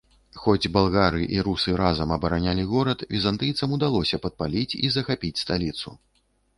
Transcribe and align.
Хоць 0.43 0.69
балгары 0.77 1.27
і 1.35 1.37
русы 1.49 1.75
разам 1.83 2.15
абаранялі 2.17 2.63
горад, 2.73 3.05
візантыйцам 3.15 3.69
удалося 3.81 4.23
падпаліць 4.27 4.77
і 4.85 4.95
захапіць 4.99 5.37
сталіцу. 5.47 5.89